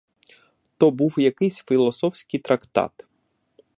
То 0.77 0.91
був 0.91 1.19
якийсь 1.19 1.63
філософський 1.67 2.39
трактат. 2.39 3.07